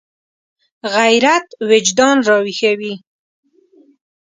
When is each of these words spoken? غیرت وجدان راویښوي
غیرت 0.95 1.47
وجدان 1.69 2.17
راویښوي 2.27 2.93